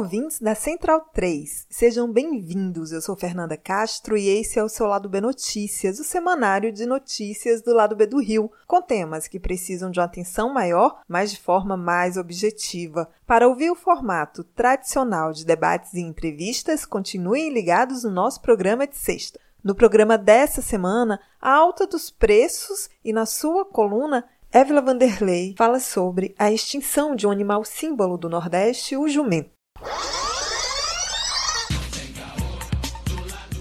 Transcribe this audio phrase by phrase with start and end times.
[0.00, 1.66] ouvintes da Central 3.
[1.68, 2.90] Sejam bem-vindos.
[2.90, 6.86] Eu sou Fernanda Castro e esse é o seu Lado B Notícias, o semanário de
[6.86, 11.30] notícias do Lado B do Rio, com temas que precisam de uma atenção maior, mas
[11.30, 13.10] de forma mais objetiva.
[13.26, 18.96] Para ouvir o formato tradicional de debates e entrevistas, continuem ligados no nosso programa de
[18.96, 19.38] sexta.
[19.62, 25.78] No programa dessa semana, a alta dos preços e na sua coluna Évila Vanderlei fala
[25.78, 29.59] sobre a extinção de um animal símbolo do Nordeste, o jumento.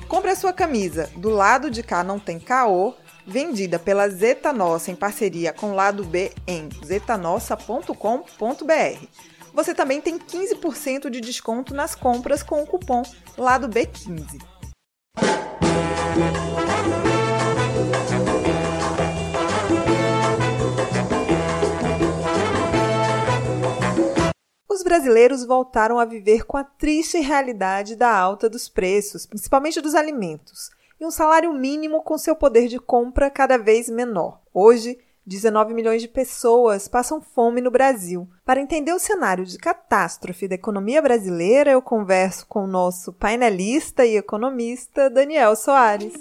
[0.07, 4.91] Compre a sua camisa Do Lado de Cá Não Tem Caô, vendida pela Zeta Nossa
[4.91, 9.05] em parceria com Lado B em zetanossa.com.br.
[9.53, 13.03] Você também tem 15% de desconto nas compras com o cupom
[13.37, 14.39] Lado B15.
[24.79, 29.93] Os brasileiros voltaram a viver com a triste realidade da alta dos preços, principalmente dos
[29.93, 34.39] alimentos, e um salário mínimo com seu poder de compra cada vez menor.
[34.53, 38.25] Hoje, 19 milhões de pessoas passam fome no Brasil.
[38.45, 44.05] Para entender o cenário de catástrofe da economia brasileira, eu converso com o nosso painelista
[44.05, 46.13] e economista Daniel Soares.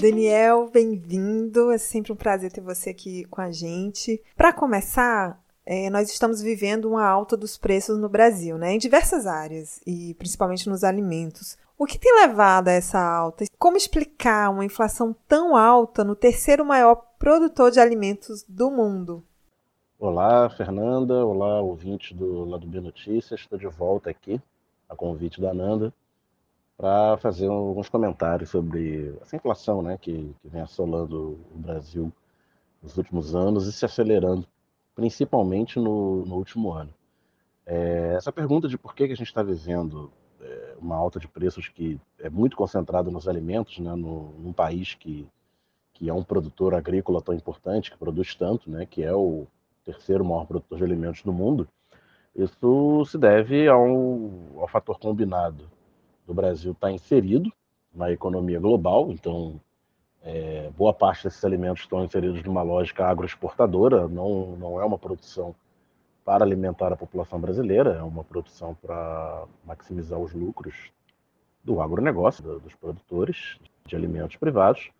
[0.00, 1.70] Daniel, bem-vindo.
[1.70, 4.22] É sempre um prazer ter você aqui com a gente.
[4.36, 8.74] Para começar, é, nós estamos vivendo uma alta dos preços no Brasil, né?
[8.74, 11.56] Em diversas áreas e principalmente nos alimentos.
[11.78, 13.46] O que tem levado a essa alta?
[13.58, 19.24] Como explicar uma inflação tão alta no terceiro maior produtor de alimentos do mundo?
[19.98, 21.24] Olá, Fernanda.
[21.24, 23.40] Olá, ouvinte do Lado B Notícias.
[23.40, 24.38] Estou de volta aqui,
[24.90, 25.92] a convite da Nanda
[26.76, 32.12] para fazer alguns comentários sobre essa inflação né, que, que vem assolando o Brasil
[32.82, 34.46] nos últimos anos e se acelerando,
[34.94, 36.92] principalmente no, no último ano.
[37.64, 41.26] É, essa pergunta de por que, que a gente está vivendo é, uma alta de
[41.26, 45.26] preços que é muito concentrada nos alimentos, né, no, num país que,
[45.94, 49.46] que é um produtor agrícola tão importante, que produz tanto, né, que é o
[49.82, 51.66] terceiro maior produtor de alimentos do mundo,
[52.34, 53.82] isso se deve ao,
[54.58, 55.70] ao fator combinado
[56.26, 57.52] do Brasil está inserido
[57.94, 59.60] na economia global, então
[60.22, 65.54] é, boa parte desses alimentos estão inseridos numa lógica agroexportadora, não, não é uma produção
[66.24, 70.90] para alimentar a população brasileira, é uma produção para maximizar os lucros
[71.62, 73.56] do agronegócio, dos produtores
[73.86, 74.90] de alimentos privados.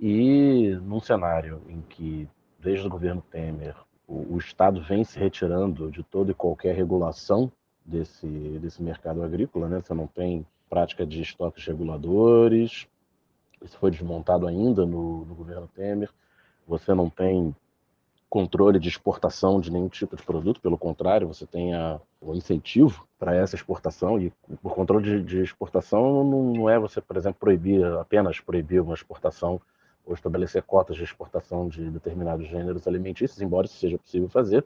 [0.00, 2.26] E num cenário em que,
[2.58, 3.76] desde o governo Temer,
[4.08, 7.52] o, o Estado vem se retirando de toda e qualquer regulação
[7.84, 9.80] desse, desse mercado agrícola, né?
[9.80, 12.86] você não tem prática de estoques reguladores.
[13.60, 16.08] Isso foi desmontado ainda no, no governo Temer.
[16.66, 17.54] Você não tem
[18.30, 23.04] controle de exportação de nenhum tipo de produto, pelo contrário, você tem a, o incentivo
[23.18, 24.32] para essa exportação, e
[24.62, 28.94] por controle de, de exportação não, não, é você, por exemplo, proibir, apenas proibir uma
[28.94, 29.60] exportação
[30.06, 34.64] ou estabelecer cotas de exportação de determinados gêneros alimentícios, embora isso seja possível fazer,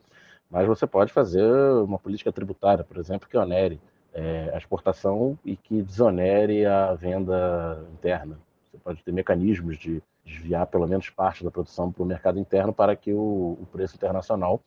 [0.51, 1.51] mas você pode fazer
[1.83, 3.81] uma política tributária, por exemplo, que onere
[4.15, 8.39] é, a exportação e que desonere a venda interna.
[8.71, 12.73] Você pode ter mecanismos de desviar pelo menos parte da produção para o mercado interno
[12.73, 14.61] para que o, o, preço internacional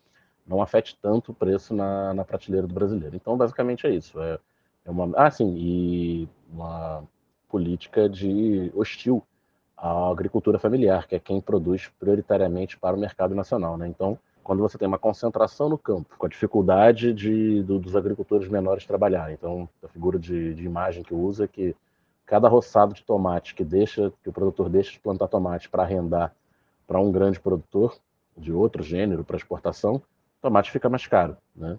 [0.45, 3.15] não afete tanto o preço na, na prateleira do brasileiro.
[3.15, 4.21] Então, basicamente é isso.
[4.21, 4.37] É,
[4.85, 7.03] é uma, ah, sim, e uma
[7.49, 9.23] política de hostil
[9.75, 13.77] à agricultura familiar, que é quem produz prioritariamente para o mercado nacional.
[13.77, 13.87] Né?
[13.87, 14.17] Então,
[14.47, 18.85] quando você tem uma concentração no campo, com a dificuldade de, do, dos agricultores menores
[18.85, 19.33] trabalharem.
[19.33, 21.75] Então, a figura de, de imagem que usa é que
[22.25, 26.33] cada roçado de tomate que deixa que o produtor deixa de plantar tomate para arrendar
[26.87, 27.97] para um grande produtor
[28.37, 30.01] de outro gênero para exportação,
[30.41, 31.77] tomate fica mais caro, né?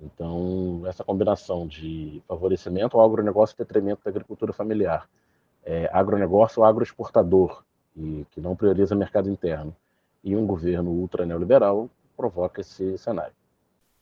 [0.00, 5.06] Então, essa combinação de favorecimento ao agronegócio e detrimento da agricultura familiar,
[5.62, 7.62] é, agronegócio agroexportador,
[7.94, 9.76] e que não prioriza mercado interno,
[10.24, 13.34] e um governo ultra neoliberal provoca esse cenário.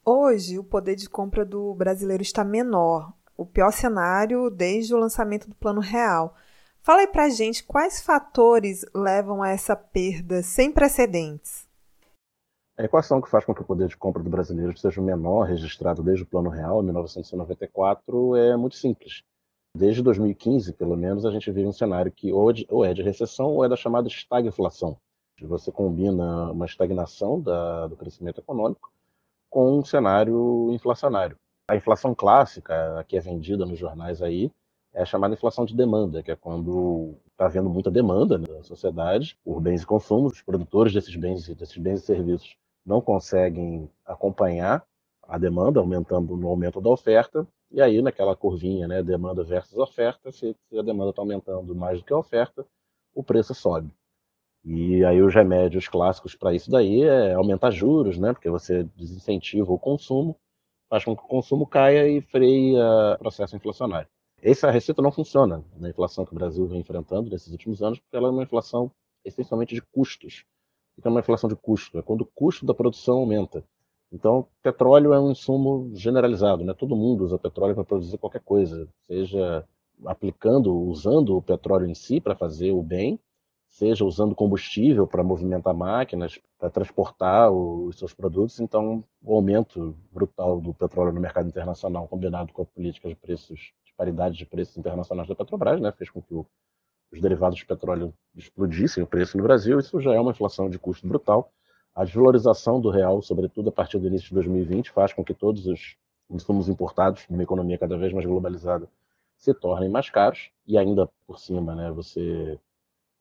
[0.05, 5.49] Hoje, o poder de compra do brasileiro está menor, o pior cenário desde o lançamento
[5.49, 6.34] do Plano Real.
[6.82, 11.66] Fala aí pra gente quais fatores levam a essa perda sem precedentes.
[12.76, 15.44] A equação que faz com que o poder de compra do brasileiro seja o menor
[15.44, 19.22] registrado desde o Plano Real, em 1994, é muito simples.
[19.76, 23.64] Desde 2015, pelo menos, a gente vive um cenário que ou é de recessão ou
[23.64, 24.99] é da chamada estagflação.
[25.42, 28.92] Você combina uma estagnação da, do crescimento econômico
[29.50, 31.36] com um cenário inflacionário.
[31.69, 34.50] A inflação clássica, a que é vendida nos jornais aí,
[34.92, 39.36] é a chamada inflação de demanda, que é quando está havendo muita demanda na sociedade
[39.44, 44.86] por bens e consumos, os produtores desses bens, desses bens e serviços não conseguem acompanhar
[45.22, 50.31] a demanda, aumentando no aumento da oferta, e aí naquela curvinha, né, demanda versus oferta,
[50.31, 52.64] se a demanda está aumentando mais do que a oferta,
[53.14, 53.90] o preço sobe.
[54.64, 59.72] E aí os remédios clássicos para isso daí é aumentar juros, né, porque você desincentiva
[59.72, 60.37] o consumo,
[60.88, 64.08] faz com que o consumo caia e freia o processo inflacionário.
[64.43, 68.16] Essa receita não funciona na inflação que o Brasil vem enfrentando nesses últimos anos, porque
[68.16, 68.90] ela é uma inflação
[69.25, 70.44] essencialmente de custos
[70.94, 73.64] fica uma inflação de custo, é quando o custo da produção aumenta.
[74.12, 76.72] Então, petróleo é um insumo generalizado, né?
[76.72, 79.67] Todo mundo usa petróleo para produzir qualquer coisa, seja
[80.06, 83.19] aplicando, usando o petróleo em si para fazer o bem,
[83.74, 88.60] seja usando combustível para movimentar máquinas, para transportar os seus produtos.
[88.60, 93.72] Então, o aumento brutal do petróleo no mercado internacional, combinado com a política de preços,
[93.84, 96.46] de paridade de preços internacionais da Petrobras, né, fez com que o
[97.14, 100.78] os derivados de petróleo explodissem o preço no Brasil, isso já é uma inflação de
[100.78, 101.52] custo brutal.
[101.94, 105.64] A desvalorização do real, sobretudo a partir do início de 2020, faz com que todos
[105.66, 105.96] os
[106.28, 108.88] insumos importados, numa economia cada vez mais globalizada,
[109.36, 112.58] se tornem mais caros e ainda por cima, né, você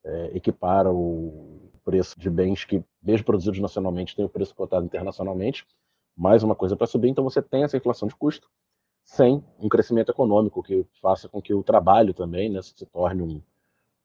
[0.05, 5.65] é, equipara o preço de bens que, mesmo produzidos nacionalmente, têm o preço cotado internacionalmente,
[6.15, 8.49] mais uma coisa para subir, então você tem essa inflação de custo
[9.03, 13.41] sem um crescimento econômico que faça com que o trabalho também né, se torne um,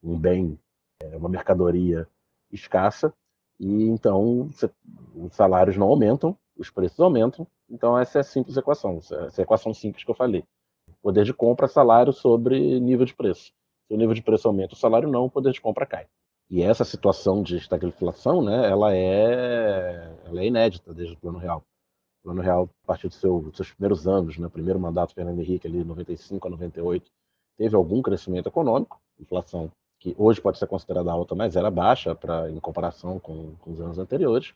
[0.02, 0.58] um bem,
[1.00, 2.08] é, uma mercadoria
[2.50, 3.12] escassa,
[3.60, 4.48] e então
[5.14, 7.46] os salários não aumentam, os preços aumentam.
[7.68, 10.44] Então essa é a simples equação, essa é a equação simples que eu falei.
[11.02, 13.52] Poder de compra, salário sobre nível de preço.
[13.88, 16.06] Se o nível de preço aumenta, o salário não, o poder de compra cai.
[16.50, 21.64] E essa situação de estagflação, né, ela é, ela é inédita desde o Plano Real.
[22.20, 25.40] O Plano Real, a partir do seu, dos seus primeiros anos, né, primeiro mandato Fernando
[25.40, 27.10] Henrique, ali 95 a 98,
[27.56, 32.50] teve algum crescimento econômico, inflação que hoje pode ser considerada alta, mas era baixa pra,
[32.50, 34.54] em comparação com, com os anos anteriores.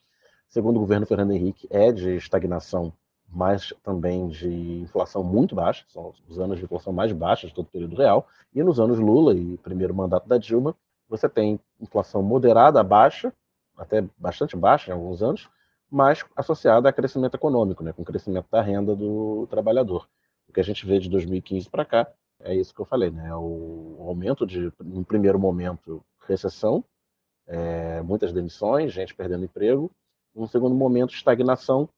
[0.48, 2.92] Segundo o governo Fernando Henrique, é de estagnação,
[3.32, 7.64] mas também de inflação muito baixa, são os anos de inflação mais baixa de todo
[7.64, 8.28] o período real.
[8.54, 10.76] E nos anos Lula e primeiro mandato da Dilma,
[11.08, 13.32] você tem inflação moderada, baixa,
[13.76, 15.48] até bastante baixa em alguns anos,
[15.90, 20.06] mas associada a crescimento econômico, né, com crescimento da renda do trabalhador.
[20.48, 23.34] O que a gente vê de 2015 para cá é isso que eu falei, né?
[23.34, 26.84] O aumento de, no primeiro momento, recessão,
[27.46, 29.90] é, muitas demissões, gente perdendo emprego.
[30.34, 31.88] No segundo momento, estagnação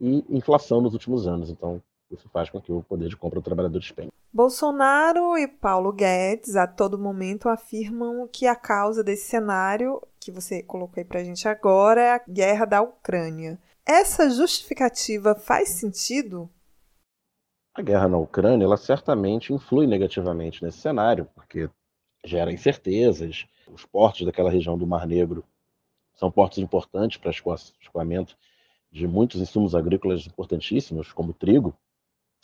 [0.00, 1.50] e inflação nos últimos anos.
[1.50, 4.12] Então, isso faz com que o poder de compra do trabalhador despenque.
[4.32, 10.62] Bolsonaro e Paulo Guedes, a todo momento, afirmam que a causa desse cenário que você
[10.62, 13.58] colocou aí pra gente agora é a guerra da Ucrânia.
[13.86, 16.50] Essa justificativa faz sentido?
[17.74, 21.70] A guerra na Ucrânia, ela certamente influi negativamente nesse cenário, porque
[22.24, 23.46] gera incertezas.
[23.66, 25.44] Os portos daquela região do Mar Negro
[26.14, 28.36] são portos importantes para escoamento
[28.90, 31.74] de muitos insumos agrícolas importantíssimos, como trigo,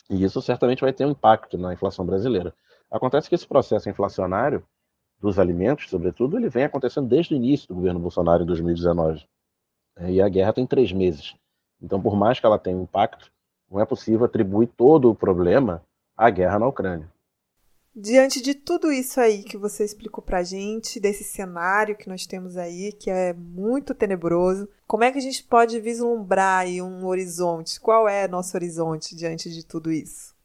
[0.09, 2.53] e isso certamente vai ter um impacto na inflação brasileira.
[2.91, 4.63] Acontece que esse processo inflacionário
[5.19, 9.25] dos alimentos, sobretudo, ele vem acontecendo desde o início do governo Bolsonaro em 2019.
[10.07, 11.35] E a guerra tem três meses.
[11.81, 13.31] Então, por mais que ela tenha impacto,
[13.69, 15.83] não é possível atribuir todo o problema
[16.15, 17.11] à guerra na Ucrânia.
[17.97, 22.57] Diante de tudo isso aí que você explicou pra gente, desse cenário que nós temos
[22.57, 27.79] aí, que é muito tenebroso, como é que a gente pode vislumbrar aí um horizonte?
[27.79, 30.35] Qual é nosso horizonte diante de tudo isso?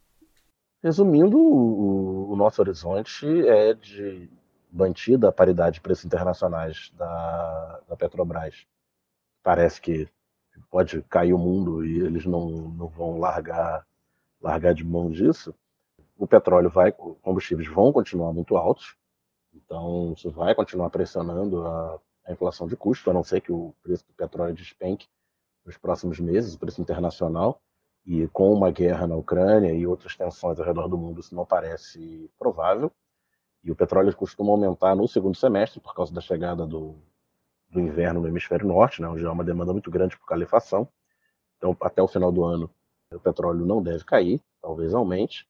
[0.81, 4.31] Resumindo, o, o nosso horizonte é de
[4.73, 8.65] mantida a paridade de preços internacionais da, da Petrobras.
[9.43, 10.09] Parece que
[10.71, 13.85] pode cair o mundo e eles não, não vão largar,
[14.41, 15.53] largar de mão disso,
[16.21, 18.95] o petróleo vai, combustíveis vão continuar muito altos,
[19.55, 23.75] então isso vai continuar pressionando a, a inflação de custo, a não ser que o
[23.83, 25.09] preço do petróleo despenque
[25.65, 27.59] nos próximos meses, o preço internacional,
[28.05, 31.47] e com uma guerra na Ucrânia e outras tensões ao redor do mundo, isso não
[31.47, 32.93] parece provável.
[33.65, 36.99] E o petróleo costuma aumentar no segundo semestre por causa da chegada do,
[37.71, 40.87] do inverno no hemisfério norte, né, onde há uma demanda muito grande por calefação.
[41.57, 42.71] Então, até o final do ano,
[43.11, 45.49] o petróleo não deve cair, talvez aumente.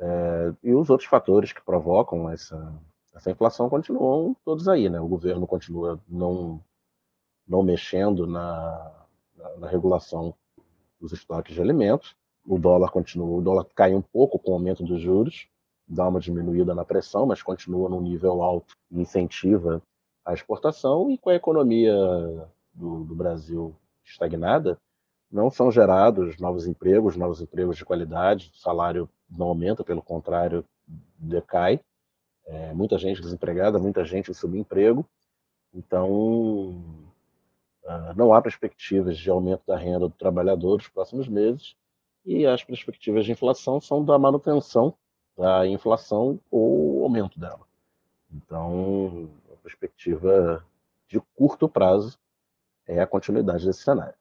[0.00, 2.74] É, e os outros fatores que provocam essa,
[3.14, 5.00] essa inflação continuam todos aí, né?
[5.00, 6.60] O governo continua não,
[7.46, 10.34] não mexendo na, na, na regulação
[11.00, 12.16] dos estoques de alimentos.
[12.46, 15.48] O dólar continua, o dólar cai um pouco com o aumento dos juros,
[15.86, 19.80] dá uma diminuída na pressão, mas continua num nível alto e incentiva
[20.24, 21.10] a exportação.
[21.10, 21.94] E com a economia
[22.72, 23.74] do, do Brasil
[24.04, 24.78] estagnada,
[25.30, 30.64] não são gerados novos empregos, novos empregos de qualidade, salário não aumenta, pelo contrário,
[31.18, 31.80] decai.
[32.46, 35.06] É, muita gente desempregada, muita gente em subemprego.
[35.72, 36.70] Então,
[37.82, 41.74] uh, não há perspectivas de aumento da renda do trabalhador nos próximos meses
[42.24, 44.94] e as perspectivas de inflação são da manutenção
[45.36, 47.66] da inflação ou aumento dela.
[48.32, 50.64] Então, a perspectiva
[51.08, 52.18] de curto prazo
[52.86, 54.14] é a continuidade desse cenário.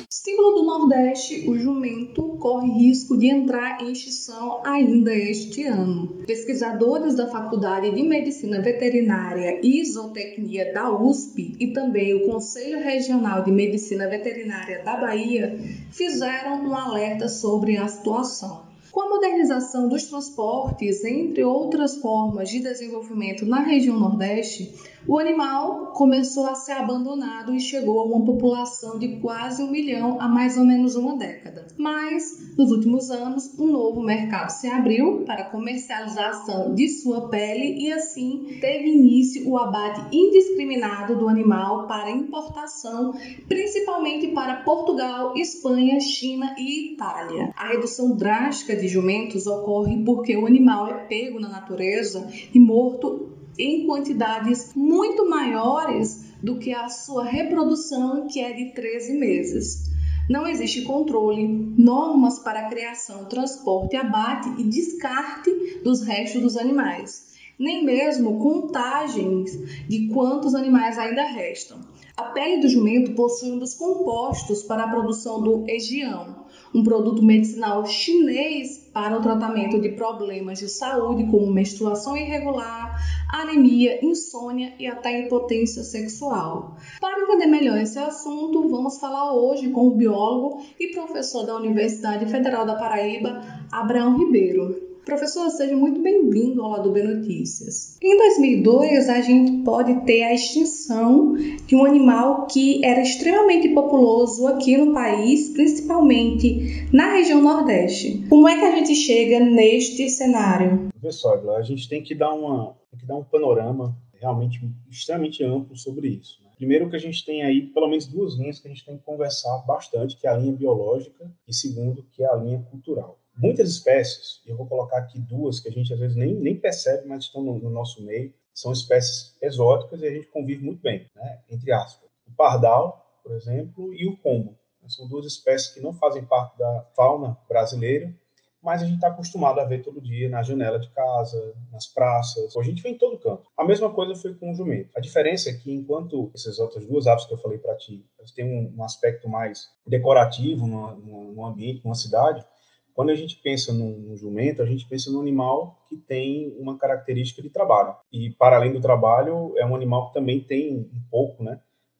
[0.07, 6.07] Símbolo do Nordeste, o jumento corre risco de entrar em extinção ainda este ano.
[6.25, 13.43] Pesquisadores da Faculdade de Medicina Veterinária e Zootecnia da USP e também o Conselho Regional
[13.43, 15.55] de Medicina Veterinária da Bahia
[15.91, 18.63] fizeram um alerta sobre a situação.
[18.91, 24.73] Com a modernização dos transportes, entre outras formas de desenvolvimento na região Nordeste,
[25.07, 30.17] o animal começou a ser abandonado e chegou a uma população de quase um milhão
[30.19, 31.67] há mais ou menos uma década.
[31.77, 37.91] Mas, nos últimos anos, um novo mercado se abriu para comercialização de sua pele e
[37.91, 43.13] assim teve início o abate indiscriminado do animal para importação,
[43.47, 47.51] principalmente para Portugal, Espanha, China e Itália.
[47.55, 53.40] A redução drástica de jumentos ocorre porque o animal é pego na natureza e morto
[53.57, 59.91] em quantidades muito maiores do que a sua reprodução, que é de 13 meses.
[60.29, 65.51] Não existe controle, normas para a criação, transporte, abate e descarte
[65.83, 69.51] dos restos dos animais, nem mesmo contagens
[69.87, 71.79] de quantos animais ainda restam.
[72.15, 76.40] A pele do jumento possui um dos compostos para a produção do egião,
[76.73, 82.99] um produto medicinal chinês para o tratamento de problemas de saúde como menstruação irregular,
[83.29, 86.77] anemia, insônia e até impotência sexual.
[86.99, 92.25] Para entender melhor esse assunto, vamos falar hoje com o biólogo e professor da Universidade
[92.25, 94.90] Federal da Paraíba, Abraão Ribeiro.
[95.05, 97.97] Professor, seja muito bem-vindo ao Lado B Notícias.
[98.01, 101.33] Em 2002, a gente pode ter a extinção
[101.65, 108.23] de um animal que era extremamente populoso aqui no país, principalmente na região Nordeste.
[108.29, 110.89] Como é que a gente chega neste cenário?
[110.91, 116.09] Professor, a gente tem que dar, uma, que dar um panorama realmente extremamente amplo sobre
[116.09, 116.39] isso.
[116.43, 116.51] Né?
[116.55, 119.03] Primeiro que a gente tem aí pelo menos duas linhas que a gente tem que
[119.03, 123.17] conversar bastante, que é a linha biológica e segundo, que é a linha cultural.
[123.37, 126.55] Muitas espécies, e eu vou colocar aqui duas que a gente às vezes nem, nem
[126.55, 130.81] percebe, mas estão no, no nosso meio, são espécies exóticas e a gente convive muito
[130.81, 131.39] bem, né?
[131.49, 132.09] entre aspas.
[132.27, 134.57] O pardal, por exemplo, e o pombo.
[134.87, 138.13] São duas espécies que não fazem parte da fauna brasileira,
[138.61, 142.55] mas a gente está acostumado a ver todo dia na janela de casa, nas praças.
[142.55, 143.43] A gente vê em todo canto.
[143.57, 144.91] A mesma coisa foi com o jumento.
[144.95, 148.31] A diferença é que, enquanto essas outras duas aves que eu falei para ti, elas
[148.31, 152.45] têm um, um, aspecto mais decorativo no, no, no ambiente, numa cidade,
[152.93, 157.41] quando a gente pensa num, jumento, a gente pensa num animal que tem uma característica
[157.41, 157.95] de trabalho.
[158.11, 161.59] E, para além do trabalho, é um animal que também tem um pouco né,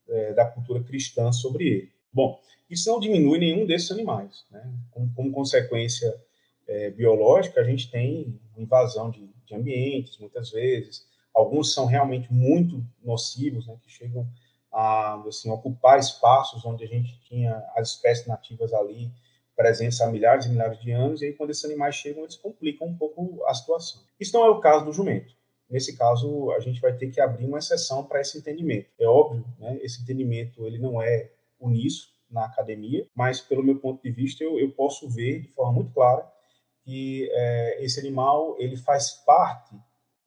[0.09, 1.91] é, da cultura cristã sobre ele.
[2.13, 4.45] Bom, isso não diminui nenhum desses animais.
[4.51, 4.73] Né?
[4.91, 6.13] Como, como consequência
[6.67, 11.05] é, biológica, a gente tem invasão de, de, ambientes, muitas vezes.
[11.33, 14.27] Alguns são realmente muito nocivos, né, que chegam
[14.71, 19.11] a assim, ocupar espaços onde a gente tinha as espécies nativas ali
[19.61, 22.87] presentes há milhares e milhares de anos, e aí quando esses animais chegam, eles complicam
[22.87, 24.01] um pouco a situação.
[24.19, 25.35] Isso não é o caso do jumento.
[25.69, 28.89] Nesse caso, a gente vai ter que abrir uma exceção para esse entendimento.
[28.99, 34.01] É óbvio, né, esse entendimento ele não é uníssono na academia, mas pelo meu ponto
[34.01, 36.27] de vista, eu, eu posso ver de forma muito clara
[36.83, 39.75] que é, esse animal ele faz parte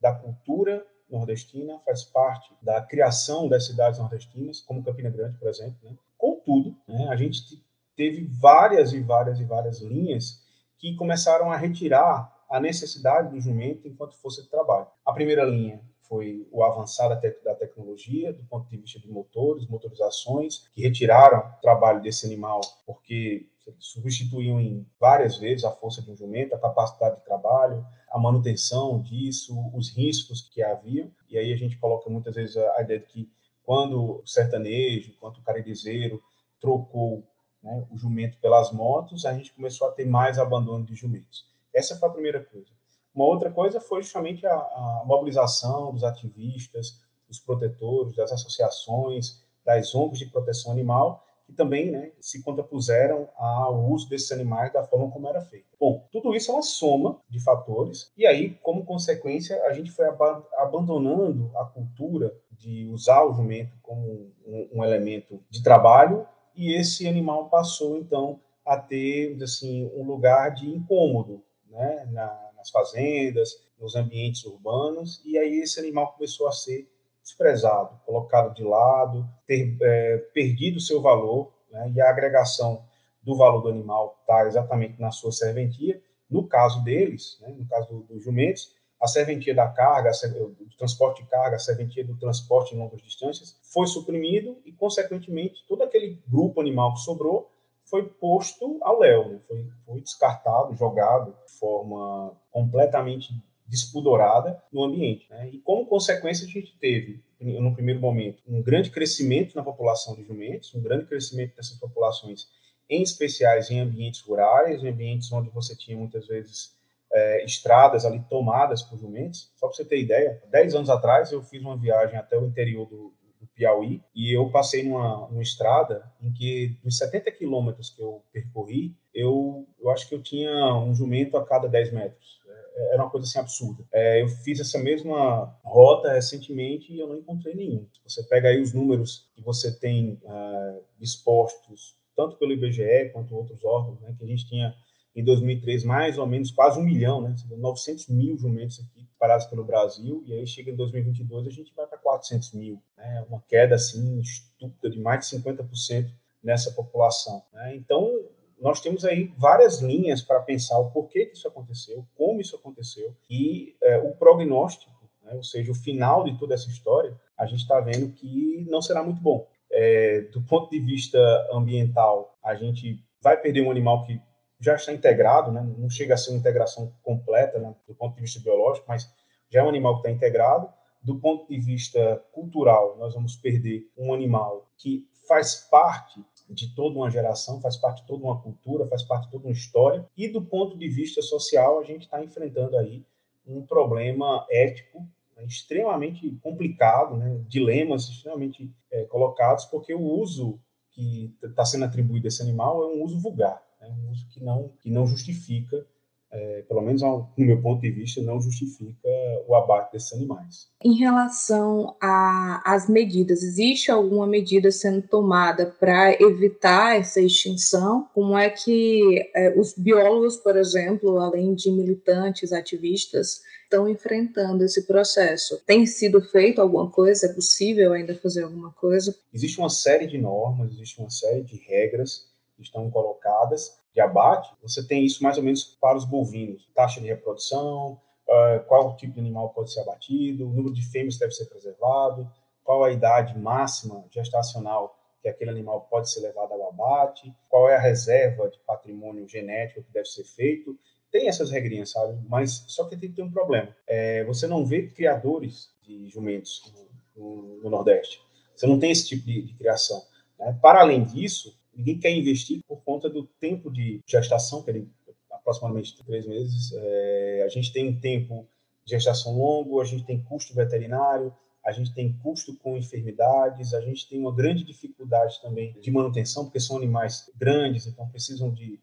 [0.01, 5.77] da cultura nordestina, faz parte da criação das cidades nordestinas, como Campina Grande, por exemplo.
[5.83, 5.97] Né?
[6.17, 7.64] Contudo, né, a gente
[7.97, 10.43] teve várias e várias e várias linhas
[10.79, 14.87] que começaram a retirar a necessidade do jumento enquanto força de trabalho.
[15.05, 19.09] A primeira linha foi o avançar da, te da tecnologia, do ponto de vista de
[19.09, 23.49] motores, motorizações, que retiraram o trabalho desse animal, porque
[23.79, 29.01] substituíam em várias vezes a força de um jumento, a capacidade de trabalho, a manutenção
[29.01, 31.11] disso, os riscos que havia.
[31.29, 33.31] E aí a gente coloca muitas vezes a ideia de que
[33.63, 36.23] quando o sertanejo, quanto o caridezeiro
[36.61, 37.27] trocou
[37.65, 41.49] né, o jumento pelas motos, a gente começou a ter mais abandono de jumentos.
[41.75, 42.69] Essa foi a primeira coisa.
[43.15, 49.95] Uma outra coisa foi justamente a, a mobilização dos ativistas, dos protetores, das associações, das
[49.95, 55.11] ONGs de proteção animal, que também né, se contrapuseram ao uso desses animais da forma
[55.11, 55.67] como era feito.
[55.79, 60.07] Bom, tudo isso é uma soma de fatores, e aí, como consequência, a gente foi
[60.07, 66.75] ab abandonando a cultura de usar o jumento como um, um elemento de trabalho, e
[66.75, 73.63] esse animal passou, então, a ter assim, um lugar de incômodo né, na, nas fazendas,
[73.79, 76.89] nos ambientes urbanos, e aí esse animal começou a ser
[77.23, 82.85] desprezado, colocado de lado, ter é, perdido seu valor, né, e a agregação
[83.23, 86.01] do valor do animal está exatamente na sua serventia.
[86.29, 91.23] No caso deles, né, no caso dos do jumentos, a serventia da carga, do transporte
[91.23, 96.23] de carga, a serventia do transporte em longas distâncias, foi suprimido e, consequentemente, todo aquele
[96.27, 97.53] grupo animal que sobrou
[97.85, 99.41] foi posto ao léu, né?
[99.47, 103.29] foi, foi descartado, jogado de forma completamente
[103.67, 105.27] despudorada no ambiente.
[105.29, 105.51] Né?
[105.53, 110.25] E como consequência a gente teve, no primeiro momento, um grande crescimento na população de
[110.25, 112.49] jumentos, um grande crescimento dessas populações,
[112.89, 116.75] em especiais em ambientes rurais, em ambientes onde você tinha muitas vezes
[117.15, 119.53] é, estradas ali tomadas por jumentos.
[119.57, 122.87] Só para você ter ideia, 10 anos atrás eu fiz uma viagem até o interior
[122.87, 123.15] do,
[123.55, 128.97] Piauí, e eu passei numa, numa estrada em que, dos 70 quilômetros que eu percorri,
[129.15, 132.41] eu, eu acho que eu tinha um jumento a cada 10 metros.
[132.49, 133.85] É, era uma coisa assim absurda.
[133.93, 137.87] É, eu fiz essa mesma rota recentemente e eu não encontrei nenhum.
[138.05, 143.65] Você pega aí os números que você tem uh, dispostos, tanto pelo IBGE quanto outros
[143.65, 144.75] órgãos, né, que a gente tinha
[145.15, 149.65] em 2003 mais ou menos quase um milhão, né, 900 mil jumentos aqui parados pelo
[149.65, 153.75] Brasil, e aí chega em 2022 a gente vai para 400 mil, né, uma queda
[153.75, 156.11] assim estúpida de mais de 50%
[156.43, 157.43] nessa população.
[157.53, 157.77] Né?
[157.77, 158.21] Então,
[158.61, 163.17] nós temos aí várias linhas para pensar o porquê que isso aconteceu, como isso aconteceu,
[163.31, 167.61] e é, o prognóstico, né, ou seja, o final de toda essa história, a gente
[167.61, 169.49] está vendo que não será muito bom.
[169.71, 171.19] É, do ponto de vista
[171.53, 174.21] ambiental, a gente vai perder um animal que
[174.65, 175.63] já está integrado, né?
[175.77, 177.75] não chega a ser uma integração completa né?
[177.87, 179.13] do ponto de vista biológico, mas
[179.51, 180.69] já é um animal que está integrado.
[181.03, 186.97] Do ponto de vista cultural, nós vamos perder um animal que faz parte de toda
[186.99, 190.07] uma geração, faz parte de toda uma cultura, faz parte de toda uma história.
[190.17, 193.05] E do ponto de vista social, a gente está enfrentando aí
[193.47, 197.39] um problema ético né, extremamente complicado, né?
[197.49, 200.59] dilemas extremamente é, colocados, porque o uso
[200.91, 203.63] que está sendo atribuído a esse animal é um uso vulgar.
[203.85, 205.87] É um uso que não, que não justifica,
[206.31, 209.09] é, pelo menos no meu ponto de vista, não justifica
[209.47, 210.69] o abate desses animais.
[210.83, 218.09] Em relação às medidas, existe alguma medida sendo tomada para evitar essa extinção?
[218.15, 224.87] Como é que é, os biólogos, por exemplo, além de militantes, ativistas, estão enfrentando esse
[224.87, 225.63] processo?
[225.67, 227.27] Tem sido feito alguma coisa?
[227.27, 229.15] É possível ainda fazer alguma coisa?
[229.33, 234.87] Existe uma série de normas, existe uma série de regras estão colocadas de abate, você
[234.87, 236.69] tem isso mais ou menos para os bovinos.
[236.75, 241.19] Taxa de reprodução, uh, qual tipo de animal pode ser abatido, o número de fêmeas
[241.19, 242.29] deve ser preservado,
[242.63, 247.77] qual a idade máxima gestacional que aquele animal pode ser levado ao abate, qual é
[247.77, 250.79] a reserva de patrimônio genético que deve ser feito.
[251.11, 252.19] Tem essas regrinhas, sabe?
[252.29, 253.75] Mas só que tem que ter um problema.
[253.87, 256.71] É, você não vê criadores de jumentos
[257.17, 258.21] no, no, no Nordeste.
[258.55, 260.03] Você não tem esse tipo de, de criação.
[260.39, 260.59] Né?
[260.61, 264.83] Para além disso, ninguém quer investir por conta do tempo de gestação, que é
[265.31, 266.73] aproximadamente três meses.
[266.73, 268.47] É, a gente tem um tempo
[268.85, 271.33] de gestação longo, a gente tem custo veterinário,
[271.65, 276.45] a gente tem custo com enfermidades, a gente tem uma grande dificuldade também de manutenção,
[276.45, 278.79] porque são animais grandes, então precisam de,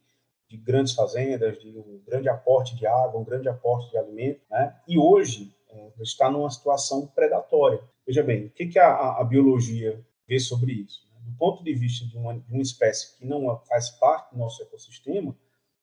[0.47, 4.41] de grandes fazendas, de um grande aporte de água, um grande aporte de alimento.
[4.49, 4.75] Né?
[4.88, 7.80] E hoje é, está numa situação predatória.
[8.06, 11.11] Veja bem, o que, que a, a biologia vê sobre isso?
[11.41, 15.36] Ponto de vista de uma, de uma espécie que não faz parte do nosso ecossistema,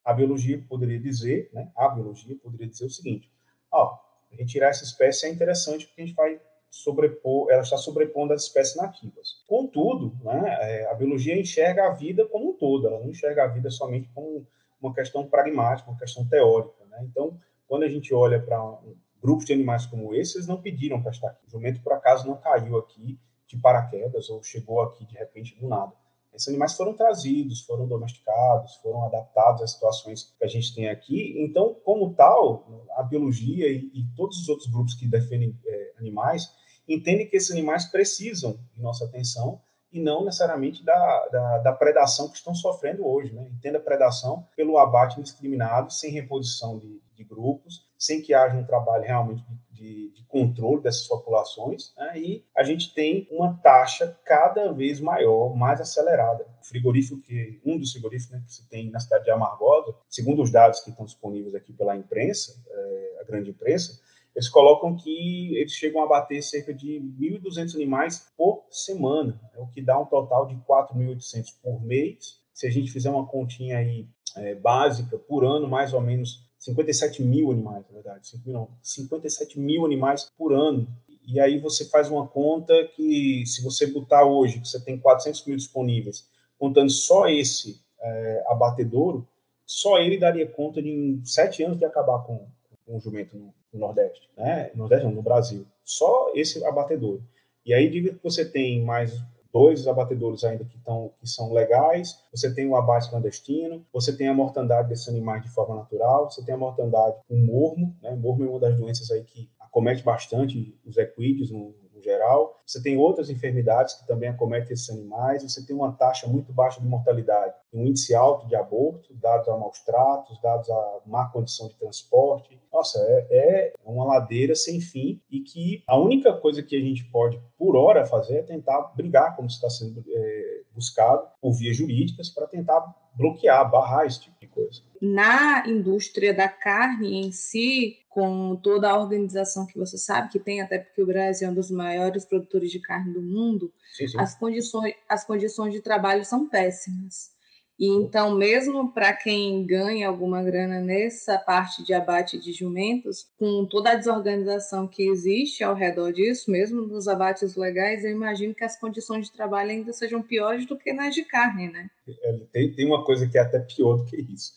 [0.04, 3.28] a biologia poderia dizer, né, a biologia poderia dizer o seguinte:
[3.72, 3.98] ó,
[4.30, 6.40] retirar essa espécie é interessante porque a gente vai
[6.70, 9.42] sobrepor, ela está sobrepondo as espécies nativas.
[9.48, 13.48] Contudo, né, é, a biologia enxerga a vida como um todo, ela não enxerga a
[13.48, 14.46] vida somente como
[14.80, 16.84] uma questão pragmática, uma questão teórica.
[16.88, 17.00] Né?
[17.10, 21.02] Então, quando a gente olha para um, grupos de animais como esses, eles não pediram
[21.02, 21.44] para estar aqui.
[21.48, 25.66] O jumento, por acaso, não caiu aqui de paraquedas ou chegou aqui de repente do
[25.66, 25.92] nada.
[26.32, 31.34] Esses animais foram trazidos, foram domesticados, foram adaptados às situações que a gente tem aqui.
[31.38, 36.52] Então, como tal, a biologia e, e todos os outros grupos que defendem é, animais
[36.86, 42.28] entendem que esses animais precisam de nossa atenção e não necessariamente da, da, da, predação
[42.28, 43.32] que estão sofrendo hoje.
[43.32, 43.48] Né?
[43.50, 48.64] Entenda a predação pelo abate indiscriminado, sem reposição de, de grupos, sem que haja um
[48.64, 52.18] trabalho realmente de, de controle dessas populações, né?
[52.18, 56.46] e a gente tem uma taxa cada vez maior, mais acelerada.
[56.60, 60.42] O frigorífico que um dos frigoríficos né, que se tem na cidade de Amargosa, segundo
[60.42, 64.00] os dados que estão disponíveis aqui pela imprensa, é, a grande imprensa,
[64.34, 69.66] eles colocam que eles chegam a bater cerca de 1.200 animais por semana, é o
[69.66, 72.40] que dá um total de 4.800 por mês.
[72.54, 77.22] Se a gente fizer uma continha aí é, básica por ano, mais ou menos 57
[77.22, 80.88] mil animais, na verdade, 5 mil não, 57 mil animais por ano.
[81.26, 85.44] E aí você faz uma conta que, se você botar hoje, que você tem 400
[85.46, 86.26] mil disponíveis,
[86.58, 89.28] contando só esse é, abatedouro,
[89.64, 92.46] só ele daria conta de em sete anos de acabar com,
[92.86, 94.70] com o jumento no, no Nordeste, né?
[94.72, 95.66] No Nordeste não, no Brasil.
[95.84, 97.20] Só esse abatedor.
[97.64, 99.12] E aí, diga que você tem mais
[99.52, 104.28] dois abatedouros ainda que, tão, que são legais, você tem o abate clandestino, você tem
[104.28, 108.14] a mortandade desses animais de forma natural, você tem a mortandade com mormo, né?
[108.14, 112.58] Mormo é uma das doenças aí que acomete bastante os equídeos no, no geral.
[112.64, 116.80] Você tem outras enfermidades que também acometem esses animais, você tem uma taxa muito baixa
[116.80, 121.68] de mortalidade, um índice alto de aborto, dados a maus tratos, dados a má condição
[121.68, 122.58] de transporte.
[122.72, 127.04] Nossa, é, é uma ladeira sem fim e que a única coisa que a gente
[127.10, 130.37] pode, por hora, fazer é tentar brigar, como está sendo é,
[130.78, 132.80] buscado, por vias jurídicas, para tentar
[133.14, 134.80] bloquear, barrar esse tipo de coisa.
[135.02, 140.60] Na indústria da carne em si, com toda a organização que você sabe que tem,
[140.60, 144.18] até porque o Brasil é um dos maiores produtores de carne do mundo, sim, sim.
[144.18, 147.36] As, condições, as condições de trabalho são péssimas.
[147.78, 153.64] E então, mesmo para quem ganha alguma grana nessa parte de abate de jumentos, com
[153.66, 158.64] toda a desorganização que existe ao redor disso, mesmo nos abates legais, eu imagino que
[158.64, 161.88] as condições de trabalho ainda sejam piores do que nas de carne, né?
[162.08, 164.54] É, tem, tem uma coisa que é até pior do que isso.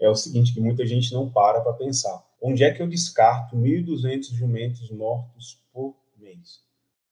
[0.00, 2.24] É o seguinte, que muita gente não para para pensar.
[2.40, 6.62] Onde é que eu descarto 1.200 jumentos mortos por mês?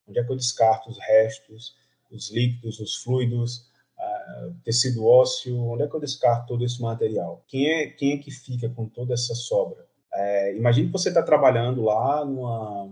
[0.09, 1.77] Onde é que eu descarto os restos,
[2.11, 3.69] os líquidos, os fluidos,
[4.00, 5.56] uh, tecido ósseo?
[5.64, 7.44] Onde é que eu descarto todo esse material?
[7.46, 9.86] Quem é, quem é que fica com toda essa sobra?
[10.12, 12.90] É, que você está trabalhando lá numa,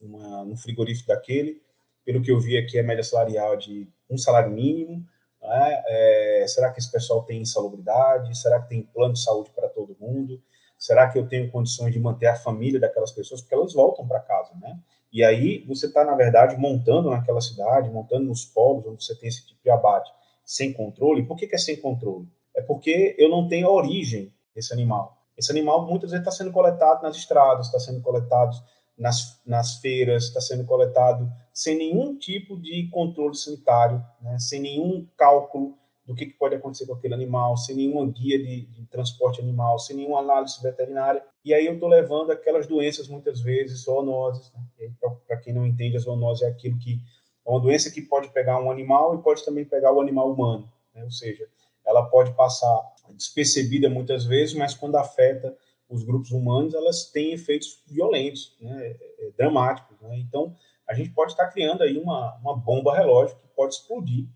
[0.00, 1.60] numa, num frigorífico daquele,
[2.04, 5.04] pelo que eu vi aqui, a média salarial de um salário mínimo,
[5.42, 5.82] né?
[5.86, 8.36] É, será que esse pessoal tem insalubridade?
[8.38, 10.40] Será que tem plano de saúde para todo mundo?
[10.78, 13.40] Será que eu tenho condições de manter a família daquelas pessoas?
[13.40, 14.78] Porque elas voltam para casa, né?
[15.12, 19.28] E aí você está, na verdade, montando naquela cidade, montando nos polos onde você tem
[19.28, 20.10] esse tipo de abate
[20.50, 21.22] sem controle.
[21.22, 22.26] Por que, que é sem controle?
[22.56, 25.16] É porque eu não tenho a origem desse animal.
[25.38, 28.56] Esse animal muitas vezes está sendo coletado nas estradas, está sendo coletado
[28.98, 34.40] nas, nas feiras, está sendo coletado sem nenhum tipo de controle sanitário, né?
[34.40, 38.66] sem nenhum cálculo do que, que pode acontecer com aquele animal, sem nenhuma guia de,
[38.66, 41.24] de transporte animal, sem nenhuma análise veterinária.
[41.44, 44.52] E aí eu estou levando aquelas doenças, muitas vezes, zoonoses.
[44.52, 44.90] Né?
[45.28, 46.98] Para quem não entende, a zoonose é aquilo que
[47.46, 50.70] é uma doença que pode pegar um animal e pode também pegar o animal humano.
[50.94, 51.04] Né?
[51.04, 51.48] Ou seja,
[51.84, 55.56] ela pode passar despercebida muitas vezes, mas quando afeta
[55.88, 58.86] os grupos humanos, elas têm efeitos violentos, né?
[58.86, 60.00] É, é, dramáticos.
[60.00, 60.18] Né?
[60.18, 60.54] Então,
[60.86, 64.26] a gente pode estar criando aí uma, uma bomba relógio que pode explodir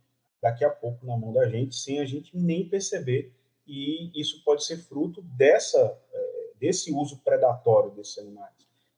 [0.42, 3.32] daqui a pouco na mão da gente, sem a gente nem perceber.
[3.66, 8.52] E isso pode ser fruto dessa, é, desse uso predatório desses animais.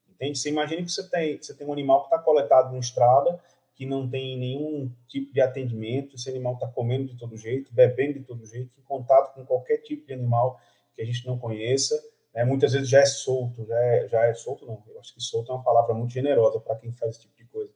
[0.08, 0.38] Entende?
[0.38, 3.38] Você imagina que você tem, você tem um animal que está coletado na estrada,
[3.76, 8.14] que não tem nenhum tipo de atendimento, esse animal está comendo de todo jeito, bebendo
[8.14, 10.58] de todo jeito, em contato com qualquer tipo de animal
[10.94, 11.94] que a gente não conheça,
[12.34, 12.42] né?
[12.42, 15.52] muitas vezes já é solto, já é, já é solto, não, eu acho que solto
[15.52, 17.70] é uma palavra muito generosa para quem faz esse tipo de coisa,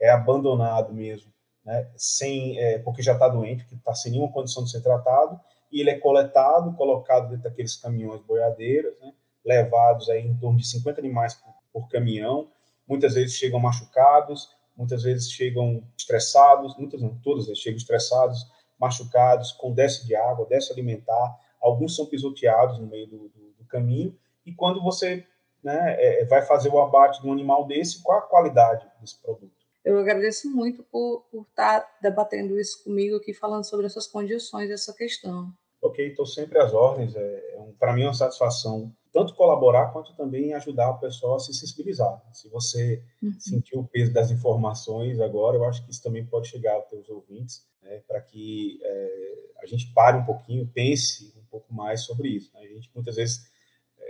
[0.00, 1.30] é abandonado mesmo,
[1.62, 5.38] né, sem, é, porque já está doente, que está sem nenhuma condição de ser tratado,
[5.70, 9.12] e ele é coletado, colocado dentro daqueles caminhões boiadeiras, né,
[9.44, 12.50] levados aí em torno de 50 animais por, por caminhão,
[12.88, 14.48] muitas vezes chegam machucados,
[14.82, 18.44] muitas vezes chegam estressados, muitas não, todas vezes chegam estressados,
[18.78, 23.64] machucados, com déficit de água, déficit alimentar, alguns são pisoteados no meio do, do, do
[23.66, 25.24] caminho, e quando você
[25.62, 29.62] né, é, vai fazer o abate de um animal desse, qual a qualidade desse produto.
[29.84, 34.70] Eu agradeço muito por, por estar tá debatendo isso comigo aqui, falando sobre essas condições,
[34.70, 35.52] essa questão.
[35.80, 37.14] Ok, estou sempre às ordens.
[37.16, 41.36] É, é um, Para mim é uma satisfação tanto colaborar quanto também ajudar o pessoal
[41.36, 42.22] a se sensibilizar.
[42.32, 43.38] Se você uhum.
[43.38, 47.08] sentiu o peso das informações agora, eu acho que isso também pode chegar aos teus
[47.10, 52.28] ouvintes, né, para que é, a gente pare um pouquinho, pense um pouco mais sobre
[52.28, 52.50] isso.
[52.54, 52.60] Né?
[52.60, 53.46] A gente muitas vezes